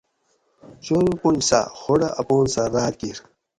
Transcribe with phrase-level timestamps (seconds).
[0.83, 3.17] چور پونج ساۤ خوڑہ اپان سہ راۤت کِیر